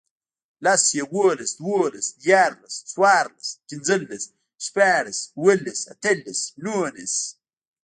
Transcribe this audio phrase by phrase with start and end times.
[0.65, 4.23] لس, یوولس, دوولس, دیرلس، څوارلس, پنځلس,
[4.65, 7.15] شپاړس, اووهلس, اتهلس, نورلس